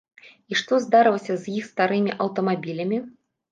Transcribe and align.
І 0.53 0.57
што 0.61 0.79
здарылася 0.85 1.37
з 1.43 1.55
іх 1.61 1.69
старымі 1.73 2.17
аўтамабілямі? 2.27 3.03